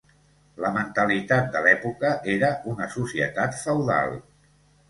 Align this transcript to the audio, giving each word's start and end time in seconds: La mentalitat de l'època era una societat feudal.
La 0.63 0.71
mentalitat 0.77 1.51
de 1.57 1.61
l'època 1.67 2.13
era 2.37 2.51
una 2.73 2.89
societat 2.97 3.63
feudal. 3.67 4.19